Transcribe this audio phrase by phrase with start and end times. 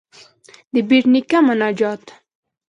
[0.73, 2.03] ددبېټ نيکه مناجات.